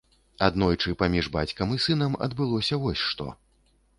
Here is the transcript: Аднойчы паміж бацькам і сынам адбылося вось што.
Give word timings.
Аднойчы 0.45 0.93
паміж 1.01 1.25
бацькам 1.35 1.75
і 1.77 1.77
сынам 1.85 2.17
адбылося 2.27 2.81
вось 2.87 3.05
што. 3.13 3.29